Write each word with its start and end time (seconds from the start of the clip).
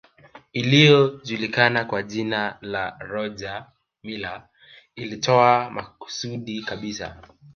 Iliyojulikana 0.53 1.85
kwa 1.85 2.03
jina 2.03 2.57
la 2.61 2.97
Roger 2.99 3.65
Milla 4.03 4.47
iliitoa 4.95 5.69
makusudi 5.69 6.61
kabisa 6.63 7.21